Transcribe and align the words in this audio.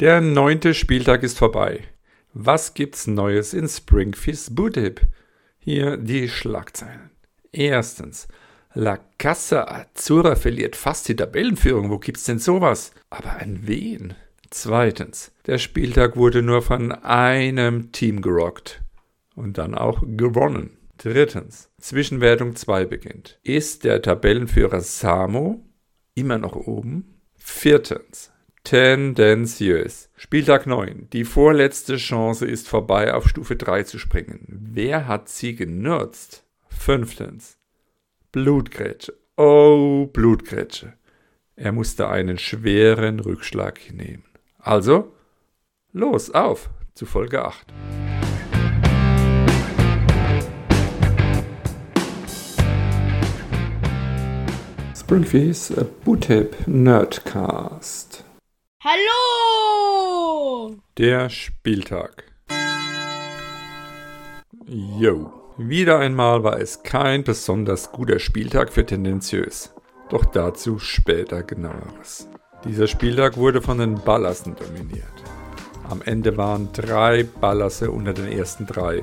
Der 0.00 0.20
neunte 0.20 0.74
Spieltag 0.74 1.24
ist 1.24 1.38
vorbei. 1.38 1.80
Was 2.32 2.74
gibt's 2.74 3.08
Neues 3.08 3.52
in 3.52 3.66
Springfish 3.66 4.46
Bootip? 4.48 5.00
Hier 5.58 5.96
die 5.96 6.28
Schlagzeilen. 6.28 7.10
Erstens. 7.50 8.28
La 8.74 9.00
Casa 9.18 9.64
Azzurra 9.64 10.36
verliert 10.36 10.76
fast 10.76 11.08
die 11.08 11.16
Tabellenführung. 11.16 11.90
Wo 11.90 11.98
gibt's 11.98 12.22
denn 12.22 12.38
sowas? 12.38 12.92
Aber 13.10 13.40
an 13.40 13.66
wen? 13.66 14.14
Zweitens. 14.50 15.32
Der 15.46 15.58
Spieltag 15.58 16.16
wurde 16.16 16.42
nur 16.42 16.62
von 16.62 16.92
einem 16.92 17.90
Team 17.90 18.22
gerockt. 18.22 18.80
Und 19.34 19.58
dann 19.58 19.74
auch 19.74 20.00
gewonnen. 20.06 20.78
Drittens. 20.98 21.70
Zwischenwertung 21.80 22.54
2 22.54 22.84
beginnt. 22.84 23.40
Ist 23.42 23.82
der 23.82 24.00
Tabellenführer 24.00 24.80
Samo 24.80 25.64
immer 26.14 26.38
noch 26.38 26.54
oben? 26.54 27.20
Viertens. 27.34 28.30
Tendenziös. 28.64 30.10
Spieltag 30.16 30.66
9. 30.66 31.08
Die 31.12 31.24
vorletzte 31.24 31.96
Chance 31.96 32.46
ist 32.46 32.68
vorbei, 32.68 33.14
auf 33.14 33.28
Stufe 33.28 33.56
3 33.56 33.84
zu 33.84 33.98
springen. 33.98 34.46
Wer 34.48 35.06
hat 35.06 35.28
sie 35.28 35.54
genutzt? 35.54 36.44
Fünftens. 36.68 37.56
Blutgrätsche. 38.32 39.14
Oh, 39.36 40.06
Blutgrätsche. 40.06 40.94
Er 41.56 41.72
musste 41.72 42.08
einen 42.08 42.38
schweren 42.38 43.20
Rückschlag 43.20 43.92
nehmen. 43.92 44.24
Also, 44.58 45.12
los, 45.92 46.30
auf 46.30 46.70
zu 46.94 47.06
Folge 47.06 47.44
8. 47.44 47.72
Springfields 54.94 55.72
Bootip 56.04 56.66
Nerdcast. 56.66 58.27
Hallo! 58.90 60.76
Der 60.96 61.28
Spieltag. 61.28 62.24
Yo. 64.66 65.30
Wieder 65.58 65.98
einmal 65.98 66.42
war 66.42 66.58
es 66.58 66.82
kein 66.84 67.22
besonders 67.22 67.92
guter 67.92 68.18
Spieltag 68.18 68.72
für 68.72 68.86
Tendenziös. 68.86 69.74
Doch 70.08 70.24
dazu 70.24 70.78
später 70.78 71.42
genaueres. 71.42 72.30
Dieser 72.64 72.86
Spieltag 72.86 73.36
wurde 73.36 73.60
von 73.60 73.76
den 73.76 73.96
Ballassen 73.96 74.56
dominiert. 74.56 75.04
Am 75.90 76.00
Ende 76.00 76.38
waren 76.38 76.70
drei 76.72 77.24
Ballasse 77.24 77.90
unter 77.90 78.14
den 78.14 78.32
ersten 78.32 78.64
drei. 78.64 79.02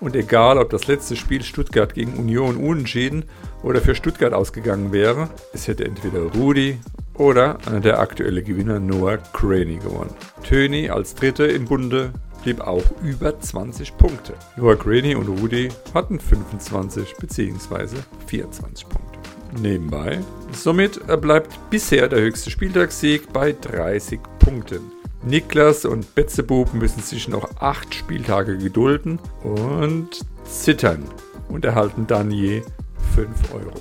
Und 0.00 0.14
egal, 0.14 0.58
ob 0.58 0.68
das 0.68 0.88
letzte 0.88 1.16
Spiel 1.16 1.42
Stuttgart 1.42 1.94
gegen 1.94 2.18
Union 2.18 2.58
unentschieden 2.58 3.24
oder 3.62 3.80
für 3.80 3.94
Stuttgart 3.94 4.34
ausgegangen 4.34 4.92
wäre, 4.92 5.30
es 5.54 5.68
hätte 5.68 5.86
entweder 5.86 6.20
Rudi 6.20 6.78
oder 7.14 7.58
der 7.84 7.98
aktuelle 7.98 8.42
Gewinner 8.42 8.80
Noah 8.80 9.18
Craney 9.32 9.76
gewonnen. 9.76 10.14
Töni 10.42 10.88
als 10.90 11.14
Dritte 11.14 11.44
im 11.44 11.66
Bunde 11.66 12.12
blieb 12.42 12.60
auch 12.60 12.84
über 13.02 13.38
20 13.38 13.96
Punkte. 13.96 14.34
Noah 14.56 14.76
Craney 14.76 15.14
und 15.14 15.28
Rudi 15.28 15.68
hatten 15.94 16.18
25 16.18 17.16
bzw. 17.16 17.96
24 18.26 18.88
Punkte. 18.88 19.18
Nebenbei, 19.60 20.20
somit 20.52 21.00
bleibt 21.20 21.58
bisher 21.70 22.08
der 22.08 22.20
höchste 22.20 22.50
Spieltagssieg 22.50 23.32
bei 23.32 23.52
30 23.52 24.20
Punkten. 24.38 24.80
Niklas 25.24 25.84
und 25.84 26.14
Betzebub 26.14 26.74
müssen 26.74 27.00
sich 27.00 27.28
noch 27.28 27.60
8 27.60 27.94
Spieltage 27.94 28.58
gedulden 28.58 29.20
und 29.44 30.20
zittern 30.44 31.04
und 31.48 31.64
erhalten 31.64 32.06
dann 32.06 32.30
je 32.30 32.62
5 33.14 33.54
Euro. 33.54 33.72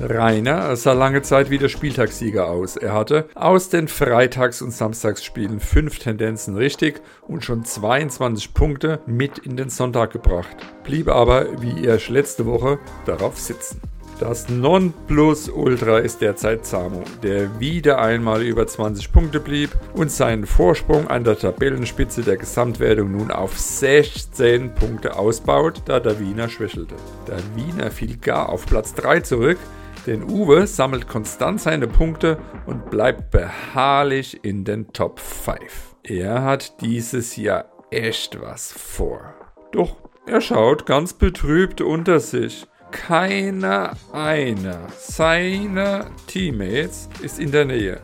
Rainer 0.00 0.76
sah 0.76 0.92
lange 0.92 1.22
Zeit 1.22 1.50
wie 1.50 1.58
der 1.58 1.68
Spieltagssieger 1.68 2.48
aus. 2.48 2.76
Er 2.76 2.92
hatte 2.92 3.28
aus 3.34 3.68
den 3.68 3.88
Freitags- 3.88 4.62
und 4.62 4.70
Samstagsspielen 4.70 5.60
fünf 5.60 5.98
Tendenzen 5.98 6.56
richtig 6.56 7.00
und 7.26 7.44
schon 7.44 7.64
22 7.64 8.54
Punkte 8.54 9.00
mit 9.06 9.38
in 9.38 9.56
den 9.56 9.70
Sonntag 9.70 10.12
gebracht, 10.12 10.56
blieb 10.84 11.08
aber 11.08 11.60
wie 11.60 11.84
erst 11.84 12.10
letzte 12.10 12.46
Woche 12.46 12.78
darauf 13.06 13.38
sitzen. 13.38 13.80
Das 14.20 14.48
Nonplusultra 14.48 15.98
ist 15.98 16.20
derzeit 16.20 16.66
Samo, 16.66 17.04
der 17.22 17.60
wieder 17.60 18.00
einmal 18.00 18.42
über 18.42 18.66
20 18.66 19.12
Punkte 19.12 19.38
blieb 19.38 19.70
und 19.94 20.10
seinen 20.10 20.44
Vorsprung 20.44 21.06
an 21.06 21.22
der 21.22 21.38
Tabellenspitze 21.38 22.22
der 22.22 22.36
Gesamtwertung 22.36 23.12
nun 23.12 23.30
auf 23.30 23.56
16 23.56 24.74
Punkte 24.74 25.16
ausbaut, 25.16 25.82
da 25.84 26.00
der 26.00 26.18
Wiener 26.18 26.48
schwächelte. 26.48 26.96
Der 27.28 27.38
Wiener 27.54 27.92
fiel 27.92 28.16
gar 28.16 28.48
auf 28.48 28.66
Platz 28.66 28.92
3 28.94 29.20
zurück, 29.20 29.58
denn 30.06 30.22
Uwe 30.22 30.66
sammelt 30.66 31.08
konstant 31.08 31.60
seine 31.60 31.86
Punkte 31.86 32.38
und 32.66 32.90
bleibt 32.90 33.30
beharrlich 33.30 34.44
in 34.44 34.64
den 34.64 34.92
Top 34.92 35.20
5. 35.20 35.96
Er 36.02 36.42
hat 36.42 36.80
dieses 36.80 37.36
Jahr 37.36 37.66
echt 37.90 38.40
was 38.40 38.72
vor. 38.72 39.34
Doch 39.72 39.96
er 40.26 40.40
schaut 40.40 40.86
ganz 40.86 41.12
betrübt 41.12 41.80
unter 41.80 42.20
sich. 42.20 42.66
Keiner 42.90 43.92
einer 44.12 44.88
seiner 44.96 46.06
Teammates 46.26 47.08
ist 47.22 47.38
in 47.38 47.52
der 47.52 47.66
Nähe. 47.66 48.00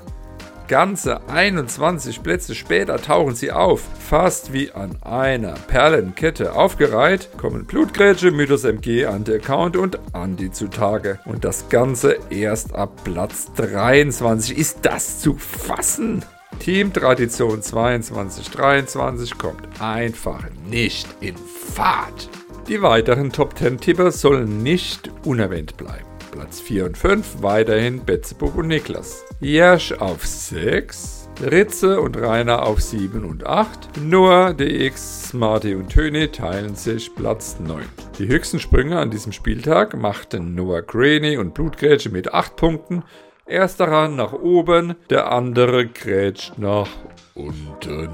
Ganze 0.67 1.21
21 1.29 2.23
Plätze 2.23 2.55
später 2.55 2.97
tauchen 2.97 3.35
sie 3.35 3.53
auf. 3.53 3.83
Fast 3.99 4.53
wie 4.53 4.73
an 4.73 4.97
einer 5.03 5.55
Perlenkette 5.55 6.55
aufgereiht, 6.55 7.29
kommen 7.37 7.67
Blutgrätsche, 7.67 8.31
Mythos 8.31 8.65
MG, 8.65 9.05
Anti-Account 9.07 9.77
und 9.77 9.99
Andi 10.15 10.51
zutage. 10.51 11.19
Und 11.27 11.45
das 11.45 11.69
Ganze 11.69 12.17
erst 12.31 12.75
ab 12.75 12.93
Platz 13.05 13.53
23. 13.57 14.57
Ist 14.57 14.79
das 14.83 15.21
zu 15.21 15.35
fassen? 15.35 16.25
Team 16.61 16.93
Tradition 16.93 17.61
2223 17.61 19.37
kommt 19.37 19.69
einfach 19.81 20.45
nicht 20.71 21.09
in 21.21 21.37
Fahrt. 21.37 22.31
Die 22.69 22.81
weiteren 22.81 23.31
Top 23.31 23.59
10 23.59 23.79
Tipper 23.79 24.11
sollen 24.11 24.63
nicht 24.63 25.11
unerwähnt 25.25 25.77
bleiben. 25.77 26.14
Platz 26.34 26.61
4 26.61 26.87
und 26.87 26.99
5 26.99 27.43
weiterhin 27.43 28.05
Betzebub 28.05 28.56
und 28.56 28.67
Niklas. 28.67 29.25
Jersch 29.39 29.93
auf 29.93 30.27
6, 30.27 31.28
Ritze 31.41 32.00
und 32.00 32.17
Rainer 32.17 32.67
auf 32.67 32.81
7 32.81 33.25
und 33.25 33.47
8. 33.47 34.03
Noah, 34.03 34.53
DX, 34.53 35.33
Marty 35.33 35.77
und 35.77 35.91
Töne 35.91 36.33
teilen 36.33 36.75
sich 36.75 37.15
Platz 37.15 37.59
9. 37.61 37.84
Die 38.19 38.27
höchsten 38.27 38.59
Sprünge 38.59 38.99
an 38.99 39.12
diesem 39.12 39.31
Spieltag 39.31 39.97
machten 39.97 40.56
Noah 40.56 40.83
Graney 40.83 41.37
und 41.37 41.55
Blutgrätsche 41.55 42.11
mit 42.11 42.34
8 42.34 42.56
Punkten. 42.56 43.05
Ersterer 43.47 44.09
nach 44.09 44.33
oben, 44.33 44.97
der 45.11 45.31
andere 45.31 45.87
grätscht 45.87 46.59
nach 46.59 46.89
unten. 47.37 48.11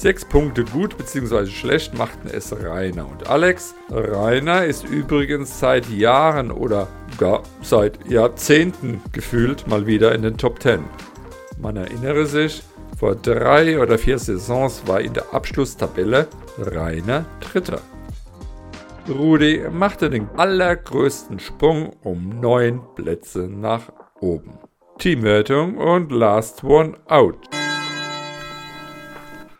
Sechs 0.00 0.24
Punkte 0.24 0.64
gut 0.64 0.96
bzw. 0.96 1.46
schlecht 1.46 1.98
machten 1.98 2.28
es 2.32 2.52
Rainer 2.52 3.10
und 3.10 3.28
Alex. 3.28 3.74
Rainer 3.90 4.64
ist 4.64 4.84
übrigens 4.84 5.58
seit 5.58 5.90
Jahren 5.90 6.52
oder 6.52 6.86
gar 7.18 7.42
seit 7.62 8.08
Jahrzehnten 8.08 9.02
gefühlt 9.10 9.66
mal 9.66 9.88
wieder 9.88 10.14
in 10.14 10.22
den 10.22 10.38
Top 10.38 10.62
10. 10.62 10.84
Man 11.60 11.74
erinnere 11.74 12.26
sich, 12.26 12.62
vor 12.96 13.16
drei 13.16 13.80
oder 13.80 13.98
vier 13.98 14.20
Saisons 14.20 14.84
war 14.86 15.00
in 15.00 15.14
der 15.14 15.34
Abschlusstabelle 15.34 16.28
Rainer 16.58 17.24
Dritter. 17.40 17.80
Rudi 19.08 19.64
machte 19.68 20.10
den 20.10 20.28
allergrößten 20.36 21.40
Sprung 21.40 21.90
um 22.04 22.38
neun 22.40 22.82
Plätze 22.94 23.48
nach 23.48 23.90
oben. 24.20 24.60
Teamwertung 24.98 25.76
und 25.76 26.12
Last 26.12 26.62
One 26.62 26.94
Out. 27.08 27.57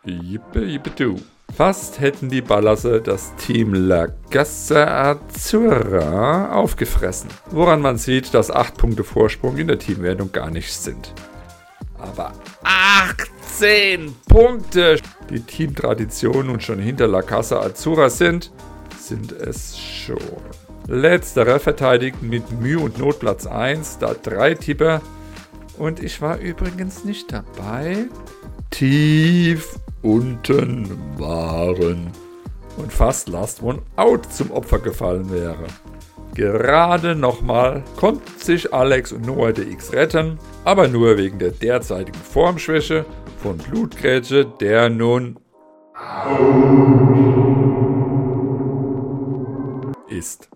Jippe, 0.08 0.64
jippe 0.64 0.91
du. 0.91 1.16
Fast 1.54 2.00
hätten 2.00 2.28
die 2.28 2.42
Ballasse 2.42 3.00
das 3.00 3.34
Team 3.36 3.74
La 3.74 4.06
Gassa 4.30 5.10
Azzurra 5.10 6.52
aufgefressen, 6.52 7.30
woran 7.50 7.80
man 7.80 7.96
sieht, 7.96 8.32
dass 8.34 8.50
8 8.50 8.76
Punkte 8.76 9.02
Vorsprung 9.02 9.56
in 9.56 9.66
der 9.66 9.78
Teamwertung 9.78 10.30
gar 10.30 10.50
nichts 10.50 10.84
sind. 10.84 11.12
Aber 11.98 12.32
18 12.62 14.14
Punkte, 14.28 14.98
die 15.30 15.41
Teamtradition 15.41 16.47
nun 16.47 16.60
schon 16.60 16.78
hinter 16.78 17.09
La 17.09 17.22
Casa 17.22 17.60
Azzurra 17.60 18.09
sind, 18.09 18.53
sind 19.00 19.33
es 19.33 19.77
schon. 19.78 20.18
Letzterer 20.86 21.59
verteidigt 21.59 22.22
mit 22.22 22.60
Mühe 22.60 22.78
und 22.78 22.98
Not 22.98 23.18
Platz 23.21 23.47
1, 23.47 23.98
da 23.98 24.15
drei 24.15 24.54
Tipper. 24.54 25.03
Und 25.77 26.00
ich 26.03 26.22
war 26.22 26.38
übrigens 26.38 27.04
nicht 27.04 27.33
dabei. 27.33 28.06
Tief 28.71 29.78
unten 30.03 30.89
waren 31.16 32.10
und 32.77 32.92
fast 32.92 33.28
Last 33.28 33.62
One 33.62 33.80
Out 33.97 34.33
zum 34.33 34.50
Opfer 34.50 34.78
gefallen 34.78 35.30
wäre. 35.30 35.66
Gerade 36.34 37.16
nochmal 37.16 37.83
konnten 37.97 38.39
sich 38.39 38.72
Alex 38.72 39.12
und 39.12 39.27
Noah 39.27 39.53
DX 39.53 39.92
retten, 39.92 40.39
aber 40.65 40.86
nur 40.86 41.16
wegen 41.16 41.39
der 41.39 41.50
derzeitigen 41.50 42.18
Formschwäche 42.18 43.04
von 43.42 43.59
Blutgrätsche, 43.59 44.47
der 44.60 44.89
nun 44.89 45.39
ist. 50.09 50.48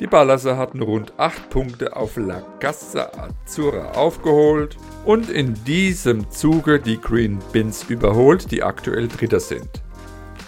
Die 0.00 0.06
Ballasser 0.06 0.56
hatten 0.56 0.80
rund 0.80 1.12
8 1.16 1.50
Punkte 1.50 1.96
auf 1.96 2.16
La 2.16 2.42
Cassa 2.60 3.10
Azzurra 3.16 3.92
aufgeholt 3.92 4.76
und 5.04 5.28
in 5.28 5.54
diesem 5.64 6.30
Zuge 6.30 6.78
die 6.78 7.00
Green 7.00 7.40
Bins 7.52 7.84
überholt, 7.88 8.52
die 8.52 8.62
aktuell 8.62 9.08
Dritter 9.08 9.40
sind. 9.40 9.82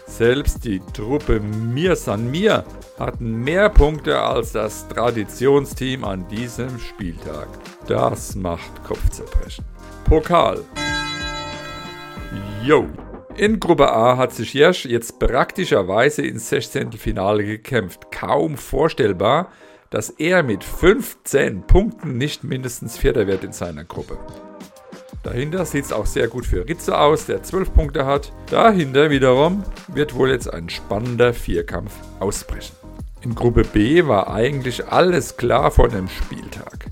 Selbst 0.06 0.64
die 0.64 0.81
Truppe 0.93 1.41
Mir 1.41 1.97
San 1.97 2.31
Mir 2.31 2.64
hatten 2.99 3.43
mehr 3.43 3.70
Punkte 3.70 4.20
als 4.20 4.52
das 4.52 4.87
Traditionsteam 4.87 6.05
an 6.05 6.29
diesem 6.29 6.79
Spieltag. 6.79 7.49
Das 7.88 8.37
macht 8.37 8.85
Kopfzerbrechen. 8.85 9.64
Pokal. 10.05 10.62
Yo! 12.62 12.87
In 13.40 13.58
Gruppe 13.58 13.90
A 13.90 14.19
hat 14.19 14.34
sich 14.34 14.52
Jersch 14.52 14.84
jetzt 14.84 15.19
praktischerweise 15.19 16.20
ins 16.20 16.50
16. 16.50 16.92
Finale 16.92 17.42
gekämpft. 17.42 18.12
Kaum 18.12 18.58
vorstellbar, 18.58 19.48
dass 19.88 20.10
er 20.10 20.42
mit 20.42 20.62
15 20.62 21.62
Punkten 21.62 22.19
nicht 22.19 22.44
mindestens 22.44 22.98
Vierter 22.98 23.26
wird 23.26 23.42
in 23.42 23.52
seiner 23.52 23.84
Gruppe. 23.84 24.19
Dahinter 25.22 25.64
sieht 25.64 25.87
es 25.87 25.92
auch 25.94 26.04
sehr 26.04 26.28
gut 26.28 26.44
für 26.44 26.69
Ritze 26.69 26.98
aus, 26.98 27.25
der 27.25 27.42
12 27.42 27.72
Punkte 27.72 28.04
hat. 28.04 28.31
Dahinter 28.50 29.08
wiederum 29.08 29.64
wird 29.88 30.14
wohl 30.14 30.28
jetzt 30.28 30.52
ein 30.52 30.69
spannender 30.69 31.32
Vierkampf 31.32 31.94
ausbrechen. 32.19 32.76
In 33.22 33.34
Gruppe 33.34 33.62
B 33.62 34.06
war 34.06 34.28
eigentlich 34.28 34.87
alles 34.87 35.38
klar 35.38 35.70
vor 35.70 35.88
dem 35.88 36.08
Spieltag. 36.08 36.90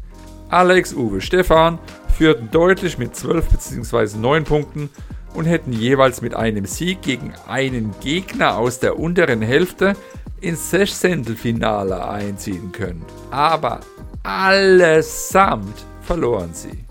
Alex, 0.49 0.95
Uwe, 0.95 1.21
Stefan 1.21 1.79
führten 2.17 2.51
deutlich 2.51 2.97
mit 2.97 3.15
12 3.15 3.51
bzw. 3.51 4.17
9 4.17 4.45
Punkten 4.45 4.89
und 5.39 5.45
hätten 5.45 5.73
jeweils 5.73 6.21
mit 6.21 6.35
einem 6.35 6.65
Sieg 6.65 7.01
gegen 7.01 7.33
einen 7.47 7.95
Gegner 8.01 8.59
aus 8.59 8.81
der 8.81 8.99
unteren 8.99 9.41
Hälfte 9.41 9.95
ins 10.41 10.71
Sechzehntelfinale 10.71 12.09
einziehen 12.09 12.73
können. 12.73 13.05
Aber 13.31 13.79
allesamt 14.25 15.87
verloren 16.03 16.51
sie. 16.53 16.85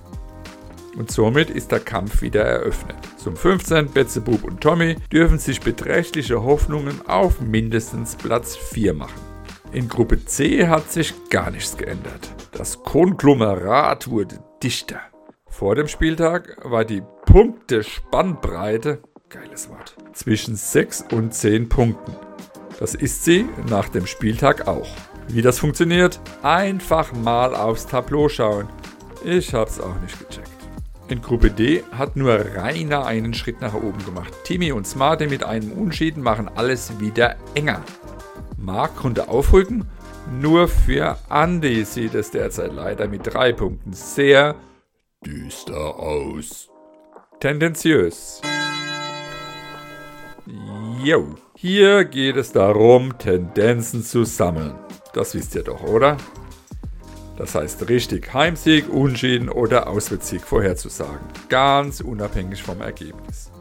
Und 0.97 1.11
somit 1.11 1.49
ist 1.49 1.73
der 1.73 1.81
Kampf 1.81 2.21
wieder 2.21 2.43
eröffnet. 2.45 2.95
Zum 3.17 3.35
15. 3.35 3.91
Betzebub 3.91 4.45
und 4.45 4.61
Tommy 4.61 4.95
dürfen 5.11 5.39
sich 5.39 5.59
beträchtliche 5.59 6.41
Hoffnungen 6.41 7.01
auf 7.05 7.41
mindestens 7.41 8.15
Platz 8.15 8.55
4 8.55 8.93
machen. 8.93 9.19
In 9.73 9.89
Gruppe 9.89 10.23
C 10.23 10.69
hat 10.69 10.89
sich 10.89 11.13
gar 11.29 11.51
nichts 11.51 11.75
geändert. 11.75 12.29
Das 12.53 12.81
Konglomerat 12.81 14.09
wurde 14.09 14.39
dichter. 14.63 15.01
Vor 15.49 15.75
dem 15.75 15.89
Spieltag 15.89 16.57
war 16.63 16.85
die 16.85 17.03
Punkte-Spannbreite, 17.37 18.97
geiles 19.29 19.69
Wort, 19.69 19.95
zwischen 20.13 20.55
6 20.55 21.05
und 21.11 21.35
10 21.35 21.69
Punkten. 21.69 22.15
Das 22.79 22.95
ist 22.95 23.25
sie 23.25 23.45
nach 23.69 23.89
dem 23.89 24.07
Spieltag 24.07 24.67
auch. 24.67 24.87
Wie 25.27 25.43
das 25.43 25.59
funktioniert? 25.59 26.19
Einfach 26.41 27.13
mal 27.13 27.53
aufs 27.53 27.85
Tableau 27.85 28.27
schauen. 28.27 28.67
Ich 29.23 29.53
hab's 29.53 29.79
auch 29.79 29.93
nicht 30.01 30.17
gecheckt. 30.17 30.49
In 31.09 31.21
Gruppe 31.21 31.51
D 31.51 31.83
hat 31.91 32.15
nur 32.15 32.43
Rainer 32.55 33.05
einen 33.05 33.35
Schritt 33.35 33.61
nach 33.61 33.75
oben 33.75 34.03
gemacht. 34.03 34.33
Timmy 34.43 34.71
und 34.71 34.87
Smarte 34.87 35.27
mit 35.27 35.43
einem 35.43 35.73
Unschieden 35.73 36.23
machen 36.23 36.49
alles 36.55 36.99
wieder 36.99 37.35
enger. 37.53 37.83
Mark 38.57 38.95
konnte 38.95 39.29
aufrücken, 39.29 39.87
nur 40.41 40.67
für 40.67 41.19
Andy 41.29 41.85
sieht 41.85 42.15
es 42.15 42.31
derzeit 42.31 42.73
leider 42.73 43.07
mit 43.07 43.31
drei 43.31 43.53
Punkten 43.53 43.93
sehr 43.93 44.55
düster 45.23 45.99
aus. 45.99 46.71
Tendenziös. 47.39 48.41
Jo, 51.03 51.35
hier 51.53 52.03
geht 52.05 52.35
es 52.35 52.51
darum, 52.51 53.15
Tendenzen 53.19 54.03
zu 54.03 54.23
sammeln. 54.23 54.73
Das 55.13 55.35
wisst 55.35 55.53
ihr 55.53 55.61
doch, 55.61 55.83
oder? 55.83 56.17
Das 57.37 57.53
heißt 57.53 57.89
richtig 57.89 58.33
Heimsieg, 58.33 58.89
Unschieden 58.89 59.49
oder 59.49 59.87
Auswärtssieg 59.87 60.41
vorherzusagen. 60.41 61.19
Ganz 61.47 62.01
unabhängig 62.01 62.63
vom 62.63 62.81
Ergebnis. 62.81 63.51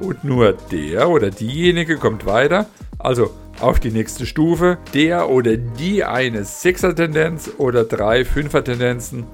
Und 0.00 0.24
nur 0.24 0.52
der 0.72 1.08
oder 1.08 1.30
diejenige 1.30 1.98
kommt 1.98 2.26
weiter, 2.26 2.66
also 2.98 3.30
auf 3.60 3.78
die 3.78 3.92
nächste 3.92 4.26
Stufe, 4.26 4.78
der 4.92 5.30
oder 5.30 5.56
die 5.56 6.02
eine 6.02 6.44
Sechser-Tendenz 6.44 7.52
oder 7.58 7.84
drei 7.84 8.24
Fünfer-Tendenzen 8.24 9.24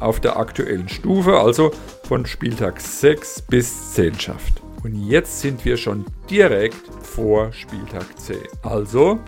auf 0.00 0.20
der 0.20 0.36
aktuellen 0.36 0.88
Stufe, 0.88 1.38
also 1.38 1.72
von 2.04 2.26
Spieltag 2.26 2.80
6 2.80 3.42
bis 3.42 3.94
10 3.94 4.18
schafft. 4.18 4.62
Und 4.84 4.94
jetzt 4.94 5.40
sind 5.40 5.64
wir 5.64 5.76
schon 5.76 6.04
direkt 6.30 6.76
vor 7.02 7.52
Spieltag 7.52 8.06
10. 8.18 8.38
Also 8.62 9.18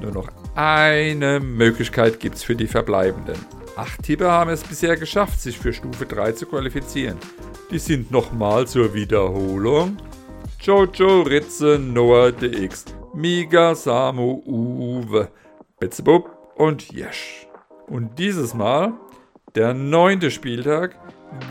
nur 0.00 0.12
noch 0.12 0.28
eine 0.54 1.40
Möglichkeit 1.40 2.18
gibt 2.18 2.36
es 2.36 2.42
für 2.42 2.56
die 2.56 2.66
Verbleibenden. 2.66 3.36
Acht 3.76 4.02
Tipper 4.02 4.30
haben 4.30 4.50
es 4.50 4.64
bisher 4.64 4.96
geschafft, 4.96 5.40
sich 5.40 5.58
für 5.58 5.72
Stufe 5.72 6.06
3 6.06 6.32
zu 6.32 6.46
qualifizieren. 6.46 7.18
Die 7.70 7.78
sind 7.78 8.10
nochmal 8.10 8.66
zur 8.66 8.94
Wiederholung 8.94 9.98
Jojo, 10.60 11.22
Ritze, 11.22 11.78
Noah, 11.78 12.32
DX, 12.32 12.86
Miga, 13.14 13.74
Samu, 13.74 14.42
Uwe, 14.46 15.28
Betzebub 15.78 16.30
und 16.56 16.90
Jesch. 16.90 17.46
Und 17.86 18.18
dieses 18.18 18.54
Mal 18.54 18.94
der 19.56 19.74
neunte 19.74 20.30
Spieltag. 20.30 20.94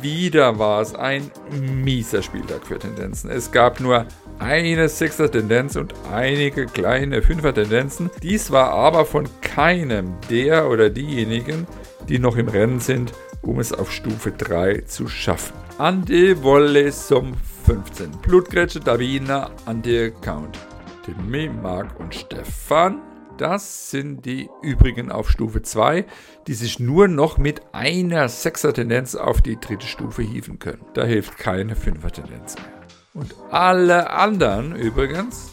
Wieder 0.01 0.57
war 0.57 0.81
es 0.81 0.95
ein 0.95 1.29
mieser 1.51 2.21
Spieltag 2.21 2.65
für 2.65 2.79
Tendenzen. 2.79 3.29
Es 3.29 3.51
gab 3.51 3.79
nur 3.79 4.05
eine 4.39 4.87
Sechser-Tendenz 4.87 5.75
und 5.75 5.93
einige 6.11 6.65
kleine 6.65 7.21
Fünfer-Tendenzen. 7.21 8.09
Dies 8.23 8.51
war 8.51 8.71
aber 8.71 9.05
von 9.05 9.27
keinem 9.41 10.13
der 10.29 10.69
oder 10.69 10.89
diejenigen, 10.89 11.67
die 12.07 12.19
noch 12.19 12.37
im 12.37 12.47
Rennen 12.47 12.79
sind, 12.79 13.11
um 13.41 13.59
es 13.59 13.73
auf 13.73 13.91
Stufe 13.91 14.31
3 14.31 14.81
zu 14.81 15.07
schaffen. 15.07 15.53
Ante 15.77 16.41
Wolle 16.41 16.89
zum 16.91 17.33
15. 17.65 18.11
Blutgrätsche, 18.21 18.79
Davina, 18.79 19.49
Ante 19.65 20.11
Count. 20.21 20.57
Timmy, 21.05 21.49
Mark 21.49 21.99
und 21.99 22.15
Stefan 22.15 23.01
das 23.37 23.91
sind 23.91 24.25
die 24.25 24.49
übrigen 24.61 25.11
auf 25.11 25.29
Stufe 25.29 25.61
2, 25.61 26.05
die 26.47 26.53
sich 26.53 26.79
nur 26.79 27.07
noch 27.07 27.37
mit 27.37 27.61
einer 27.73 28.29
Sechser-Tendenz 28.29 29.15
auf 29.15 29.41
die 29.41 29.59
dritte 29.59 29.87
Stufe 29.87 30.21
hieven 30.21 30.59
können. 30.59 30.85
Da 30.93 31.03
hilft 31.03 31.37
keine 31.37 31.75
Fünfer-Tendenz 31.75 32.55
mehr. 32.55 32.65
Und 33.13 33.35
alle 33.49 34.09
anderen 34.09 34.75
übrigens, 34.75 35.51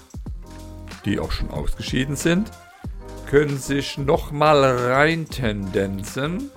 die 1.04 1.18
auch 1.18 1.32
schon 1.32 1.50
ausgeschieden 1.50 2.16
sind, 2.16 2.50
können 3.30 3.58
sich 3.58 3.98
nochmal 3.98 4.62
rein 4.64 5.28
tendenzen 5.28 6.50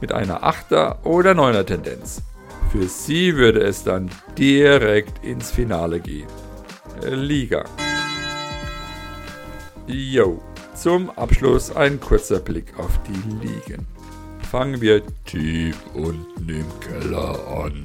mit 0.00 0.12
einer 0.12 0.42
Achter- 0.42 1.04
oder 1.04 1.34
Neuner-Tendenz. 1.34 2.22
Für 2.70 2.86
sie 2.86 3.36
würde 3.36 3.60
es 3.60 3.82
dann 3.84 4.10
direkt 4.38 5.24
ins 5.24 5.50
Finale 5.50 5.98
gehen. 6.00 6.28
Liga. 7.02 7.64
Yo. 9.86 10.40
Zum 10.80 11.10
Abschluss 11.10 11.76
ein 11.76 12.00
kurzer 12.00 12.40
Blick 12.40 12.72
auf 12.78 12.98
die 13.02 13.46
Ligen. 13.46 13.86
Fangen 14.50 14.80
wir 14.80 15.02
tief 15.26 15.76
unten 15.92 16.48
im 16.48 16.64
Keller 16.80 17.38
an. 17.48 17.84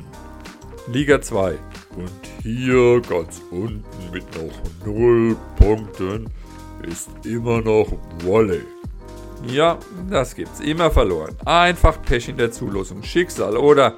Liga 0.87 1.19
2. 1.19 1.59
Und 1.97 2.11
hier 2.41 3.01
ganz 3.01 3.41
unten 3.51 3.83
mit 4.13 4.23
noch 4.37 4.85
0 4.85 5.35
Punkten 5.57 6.29
ist 6.89 7.09
immer 7.25 7.59
noch 7.59 7.91
Wolle. 8.23 8.61
Ja, 9.45 9.77
das 10.09 10.33
gibt's 10.33 10.61
immer 10.61 10.89
verloren. 10.89 11.35
Einfach 11.43 12.01
Pech 12.01 12.29
in 12.29 12.37
der 12.37 12.53
Zulosung, 12.53 13.03
Schicksal 13.03 13.57
oder 13.57 13.95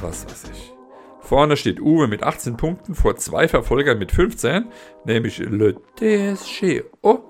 was 0.00 0.24
weiß 0.24 0.50
ich. 0.52 0.72
Vorne 1.20 1.56
steht 1.56 1.80
Uwe 1.80 2.08
mit 2.08 2.24
18 2.24 2.56
Punkten 2.56 2.96
vor 2.96 3.14
zwei 3.14 3.46
Verfolgern 3.46 4.00
mit 4.00 4.10
15, 4.10 4.66
nämlich 5.04 5.38
Le 5.38 5.76
DSG. 5.96 6.82
Oh, 7.02 7.20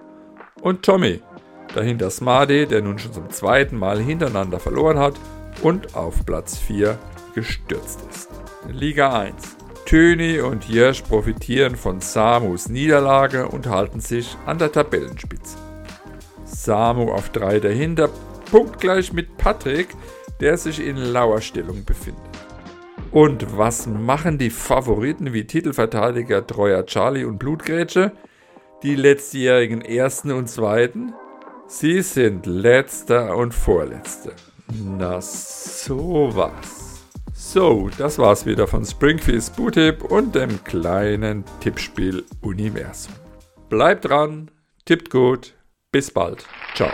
und 0.67 0.83
Tommy. 0.83 1.21
Dahinter 1.77 2.11
Smade, 2.11 2.67
der 2.67 2.83
nun 2.83 2.99
schon 2.99 3.13
zum 3.13 3.31
zweiten 3.31 3.79
Mal 3.79 4.01
hintereinander 4.01 4.59
verloren 4.59 4.99
hat 4.99 5.15
und 5.63 5.95
auf 5.95 6.27
Platz 6.27 6.59
4 6.59 6.99
gestürzt 7.37 8.01
ist. 8.11 8.29
Liga 8.69 9.17
1. 9.17 9.57
Töni 9.85 10.41
und 10.41 10.69
Jirsch 10.69 11.03
profitieren 11.03 11.77
von 11.77 12.01
Samus 12.01 12.69
Niederlage 12.69 13.47
und 13.47 13.69
halten 13.69 14.01
sich 14.01 14.37
an 14.45 14.59
der 14.59 14.73
Tabellenspitze. 14.73 15.57
Samu 16.45 17.13
auf 17.13 17.31
3 17.31 17.61
dahinter, 17.61 18.09
punktgleich 18.51 19.13
mit 19.13 19.37
Patrick, 19.37 19.87
der 20.41 20.59
sich 20.59 20.85
in 20.85 20.97
Lauerstellung 20.97 21.85
befindet. 21.85 22.25
Und 23.13 23.57
was 23.57 23.87
machen 23.87 24.37
die 24.37 24.51
Favoriten 24.51 25.33
wie 25.33 25.47
Titelverteidiger 25.47 26.45
Treuer 26.45 26.85
Charlie 26.87 27.25
und 27.25 27.39
Blutgrätsche? 27.39 28.11
Die 28.87 28.95
letztjährigen 28.95 29.81
Ersten 29.81 30.31
und 30.31 30.49
Zweiten. 30.49 31.13
Sie 31.67 32.03
sind 32.03 32.47
Letzter 32.47 33.37
und 33.37 33.53
Vorletzter. 33.53 34.31
Na 34.81 35.21
sowas. 35.21 37.03
So, 37.35 37.91
das 37.99 38.17
war's 38.21 38.47
wieder 38.47 38.69
von 38.69 38.85
Springfields 38.85 39.51
Bootip 39.51 40.05
und 40.05 40.37
dem 40.37 40.63
kleinen 40.63 41.45
Tippspiel 41.59 42.25
Universum. 42.43 43.15
Bleibt 43.69 44.05
dran, 44.05 44.53
tippt 44.85 45.11
gut, 45.11 45.55
bis 45.91 46.13
bald. 46.13 46.47
Ciao. 46.77 46.93